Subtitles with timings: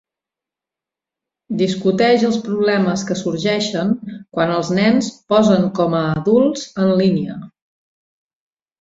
[1.59, 7.41] Discuteix els problemes que sorgeixen quan els nens posen com a adults en línia.